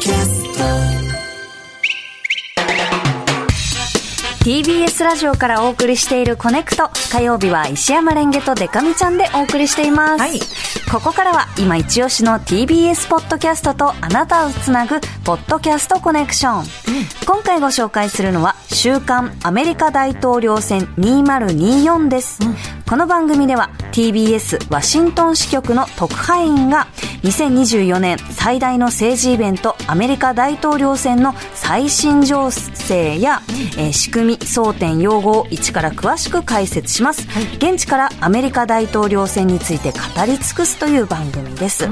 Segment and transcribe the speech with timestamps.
[0.00, 0.64] キャスト
[4.44, 6.88] TBS ラジオからお送りしているコネクト。
[7.12, 10.40] 火曜日は石山レンゲとデカミちゃんでお送りしています、はい。
[10.90, 16.64] ここからは今一押しの TBS ポッドキャストとあなたをつなぐポッドキャストコネクション、
[17.26, 22.38] 今回ご紹介するのは週刊アメリカ大統領選2024です、
[22.88, 26.86] この番組では TBS ワシントン支局の特派員が
[27.22, 33.42] 2024年最大の政治イベントアメリカ大統領選の最新情勢や、
[33.76, 41.88] えー仕組み争点用語を一から詳しく解説します、現地からアメリカ大統領選について語り尽くすという番組です、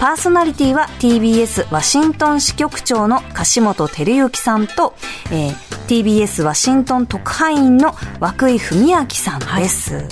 [0.00, 4.94] パーソナリティは TBS ワシントン支局長の樫本照之さんと、
[5.30, 7.94] えー TBS ワシントン特派員の
[8.40, 10.08] 涌井文明さんです、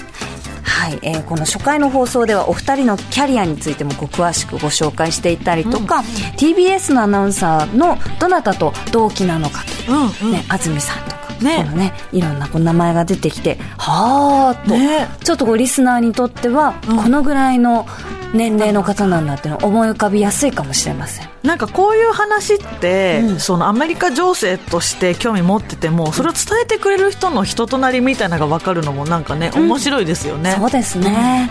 [0.63, 6.03] はい、えーこの初回の放送ではお二人のキャリアについてもご詳しくご紹介していたりとか、
[6.37, 10.33] TBS のアナウンサーのどなたと同期なのかとうんうん。
[10.33, 11.65] ね、安住さんとか、ね。
[11.65, 15.09] このね、いろんなこう名前が出てきて、はーっと、ね。
[15.23, 16.97] ちょっとこうリスナーにとっては、うん。
[16.97, 17.87] このぐらいの
[18.33, 21.29] 年齢の方なんだっていうのを思い浮かびやすいかもしれません。
[21.43, 23.41] なんかこういう話って、うん。
[23.41, 30.55] そのアメリカ情勢として興味持っててもそれを伝えてくれる人の人となりみたいなのが分かるのもなんかね、面白いですよね。
[30.59, 31.51] そうですね。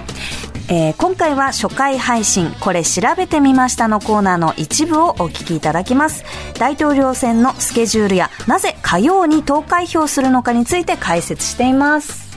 [0.69, 6.23] えー今回は初回配信「これ調べてみました」のコーナーの一部をお聞きいただきます。
[6.59, 12.30] 大統領選のスケジュールやなぜ火曜に投開票するのかについて解説しています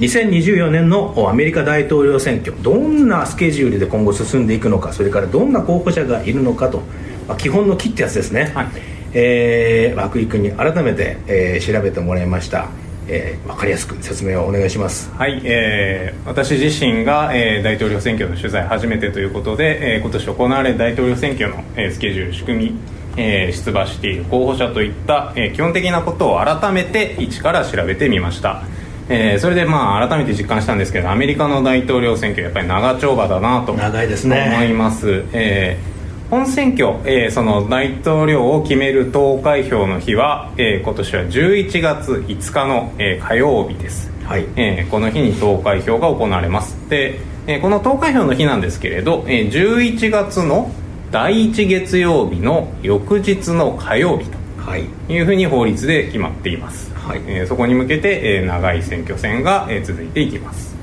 [0.00, 6.82] 2024年のアメリカ大統領選挙どんなスケジュールで今後進んでいくのかそれからどんな候補者がいるのかと、
[7.28, 8.66] まあ、基本の木ってやつですね、はい。
[9.12, 12.68] えー、涌井君に改めて、えー調べてもらいました、
[13.06, 15.12] えー、分かりやすく説明をお願いします。
[15.12, 22.80] はい、えー私自身が、えー大統領選挙の取材初めてということで、えー今年行われる大統領選挙の、えースケジュール仕組み、
[23.16, 28.64] えー出馬している候補者といった、えー基本的なことを改めて一から調べてみました、
[29.08, 34.50] えーそれでまあ改めて実感したんですけどアメリカの大統領選挙やっぱり長丁場だなと長いですね。
[34.54, 35.94] 思います、えー
[36.30, 44.10] 本選挙、えーその大統領を決める投開票の日は、えー今年は11月5日の、えー火曜日です。
[44.24, 44.46] はい。
[44.56, 46.76] えーこの日に投開票が行われます。
[46.88, 50.70] で、えーこの投開票の日なんですけれど、えー11月の
[51.12, 54.24] 第1月曜日の翌日の火曜日
[54.58, 54.84] はい。
[55.06, 56.93] というふうに法律で決まっています、はい
[57.26, 60.74] えーそこに向けて、えー長い選挙戦が、えー続いていきます。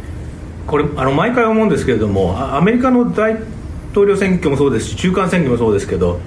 [0.67, 3.35] これあの毎回思うんですけれどもあアメリカの大
[3.91, 6.19] 統領選挙もそうですし中間選挙もそうですけど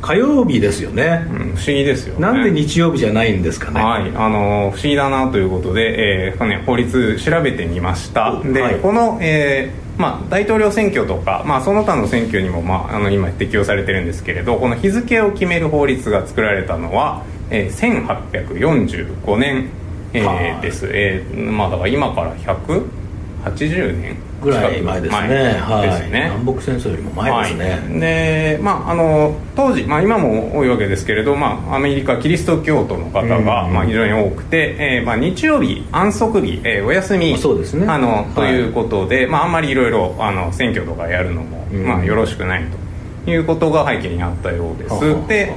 [0.00, 2.20] 火曜日ですよね、うん不思議ですよね。
[2.20, 8.40] なんで日曜日じゃないんですかね、はい、あの不思議だなということで、えーね、法律調べてみました。
[8.42, 8.76] で、はい。
[8.76, 19.68] この、えーまあ、大統領選挙とか、まあ、その他の選挙にも、まあ、あの今適用されてるんですけれどこの日付を決める法律が作られたのは、えー1845年、
[20.14, 25.28] えはあーです、えーまあ、だから今から180年ぐらい前ですね。
[25.28, 26.30] ですね。
[26.34, 33.44] 南北戦争よりも前ですね、はい、でまああの当時、まあ、今も多いわけですけれど、まあ、アメリカキリスト教徒の方が、うん。
[33.44, 37.86] まあ、非常に多くて、えーまあ、日曜日安息日、えーお休みそうですね。
[37.86, 38.34] あのはい。
[38.34, 41.86] ということで、まあ、あんまりいろいろあの選挙とかやるのも、うん。
[41.86, 42.64] まあ、よろしくない
[43.24, 45.54] ということが背景にあったようです、はあはあで、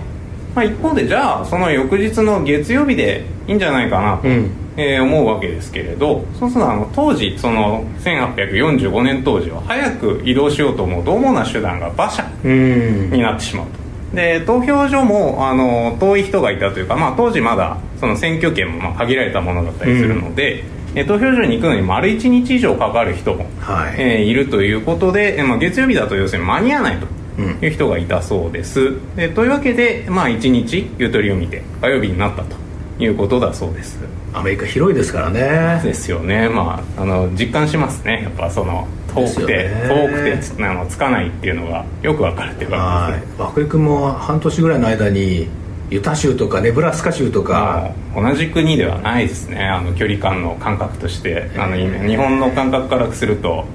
[0.55, 4.51] まあ、一方でじゃあその翌日の月曜日でいいんじゃないかなと、うん。
[4.77, 13.11] えー思うわけですけれどそうするとあの当時その1845年当時は早く移動しようと思うと主な手段が馬車うん。
[13.11, 14.15] になってしまうと。
[14.15, 20.63] で投票所もあの遠い人がいたというか、まあ、当時まだその選挙権もまあ限られたものだったりするので、
[20.95, 23.95] えー投票所に行くのに丸1日以上かかる人も、はい。
[23.97, 32.55] えーいるということで、えーまあ、月曜日だと要するに間に合わないという人がいたそうです、でというわけで、まあ、1日ゆとりを見て火曜日になったと
[32.99, 33.99] いうことだそうです。
[34.33, 35.81] アメリカ広いですからね。
[35.83, 36.49] ですよね。
[36.49, 38.23] まああの実感しますね。
[38.23, 39.87] やっぱその遠くて、ね。
[39.87, 42.77] 遠くてつあのつかないっていうのがよくわかるっていうか。
[42.77, 43.23] はい。
[43.57, 45.47] 涌井君も半年ぐらいの間に
[45.89, 47.91] ユタ州とかネブラスカ州とか。
[48.13, 49.65] あの同じ国ではないですね。
[49.65, 51.51] あの距離感の感覚として。
[51.57, 53.65] あの今日本の感覚からすると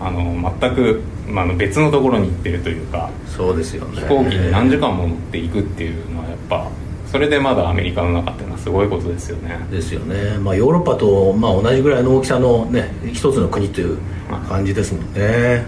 [0.00, 1.00] あの全く、
[1.32, 4.00] まあ、あの別のところに行ってるというかそうですよね。
[4.02, 6.68] 飛行機に何時間も乗っていくっていうのはやっぱ
[7.10, 9.58] それでまだアメリカの中っていうのはすごいことですよね。
[9.70, 13.98] ですよね、まあ、ヨーロッパと、まあ、同じぐらいの大きさのね一つの国という
[14.48, 15.64] 感じですもんね。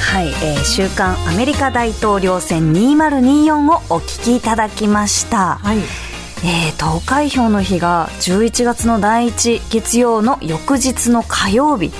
[0.00, 6.09] はい、えー週刊アメリカ大統領選2024をお聞きいただきました、はい
[6.44, 11.92] えー投開票の日が11月の第1月曜の翌日の火曜日。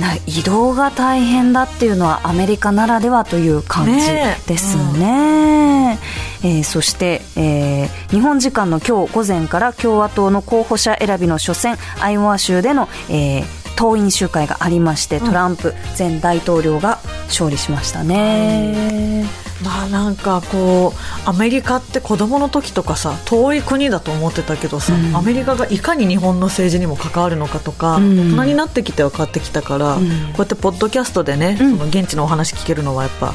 [0.00, 4.06] な移動が大変だっていうのはアメリカならではという感じ
[4.46, 5.98] ですね。
[6.42, 13.44] えー、そして、えー日本時間の今日午前から共和党の候補者選びの初戦アイオワ州での、えー
[13.76, 19.45] 党員集会がありましてトランプ前大統領が勝利しましたね。
[19.62, 25.16] まあなんかこうアメリカって子供の時とかさ遠い国だと思ってたけどさ、うん。
[25.16, 28.16] アメリカがいかに日本の政治にも関わるのかとか、うん。
[28.16, 30.04] 大人になってきて分かってきたから、うん。
[30.04, 31.78] こうやってポッドキャストでね、うん。
[31.78, 33.32] その現地のお話聞けるのはやっぱ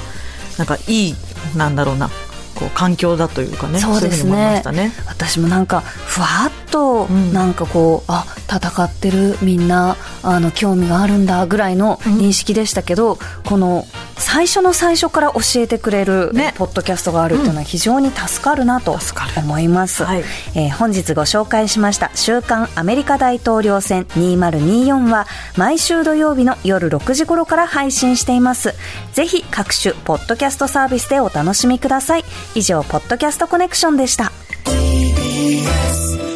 [0.57, 1.15] なんかいい
[1.55, 2.09] なんだろうな
[2.55, 4.61] こう環境だというかねそうですね。
[4.71, 4.91] ね。
[5.07, 7.33] 私もなんかふわっとん。
[7.33, 13.85] なんかこう、あ戦ってるみんなあの興味があるんだぐらいの認識でしたけど、この
[14.17, 16.53] 最初の最初から教えてくれる、ね。
[16.57, 18.97] ポッドキャストがあるっていうのは非常に助かるなと
[19.37, 20.23] 思います、はい。
[20.55, 25.27] えー本日ご紹介しました「週刊アメリカ大統領選2024」は
[25.57, 28.73] 毎週土曜日の夜6時頃から配信しています。
[29.13, 32.25] ぜひ各種ポッドキャストサービスでお楽しみください。
[32.55, 34.31] 以上ポッドキャストコネクションでした